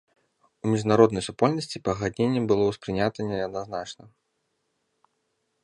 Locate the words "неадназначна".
3.29-4.11